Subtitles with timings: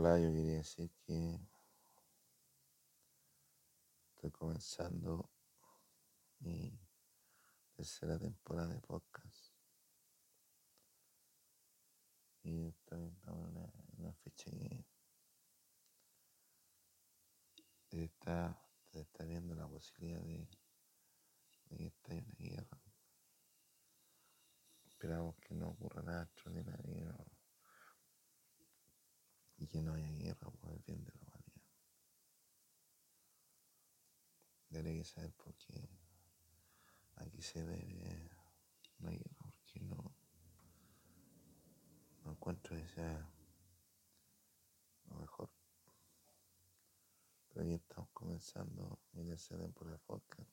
[0.00, 1.40] Hola, yo quería decir que
[4.14, 5.28] estoy comenzando
[6.38, 6.78] mi
[7.74, 9.52] tercera temporada de podcast.
[12.44, 14.52] Y estoy en una, en fecha
[17.88, 18.56] que está,
[18.92, 20.48] está viendo la posibilidad de,
[21.70, 22.80] de que estalle una guerra.
[24.86, 26.77] Esperamos que no ocurra nada extraordinario
[29.68, 31.62] que no haya guerra por el bien de la humanidad.
[34.70, 35.88] Debería saber por qué
[37.16, 38.30] aquí se debe
[38.98, 40.14] una guerra, porque no,
[42.24, 43.30] no encuentro que sea
[45.06, 45.50] lo mejor.
[47.48, 50.47] Pero aquí estamos comenzando mi tercera temporada de podcast.